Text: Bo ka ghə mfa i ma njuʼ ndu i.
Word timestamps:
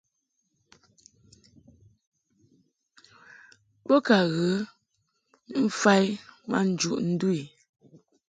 Bo 3.85 3.97
ka 4.07 4.17
ghə 4.33 4.51
mfa 5.65 5.93
i 6.05 6.07
ma 6.49 6.59
njuʼ 6.69 6.97
ndu 7.09 7.29
i. 7.41 7.43